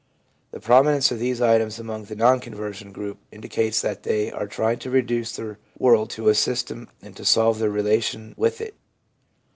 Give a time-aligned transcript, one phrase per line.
[0.49, 4.79] The prominence of these items among the non conversion group indicates that they are trying
[4.79, 8.73] to reduce their world to a system and to solve their relation with it.